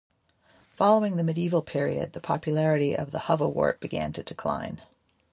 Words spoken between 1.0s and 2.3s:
the medieval period, the